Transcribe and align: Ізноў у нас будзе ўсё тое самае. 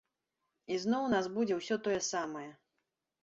Ізноў 0.75 1.01
у 1.09 1.11
нас 1.15 1.29
будзе 1.35 1.53
ўсё 1.59 1.75
тое 1.87 1.99
самае. 2.11 2.49